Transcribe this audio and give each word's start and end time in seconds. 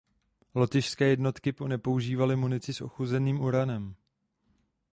Lotyšské 0.55 1.05
jednotky 1.07 1.53
nepoužívaly 1.67 2.35
munici 2.35 2.73
s 2.73 2.81
ochuzeným 2.81 3.41
uranem. 3.41 3.95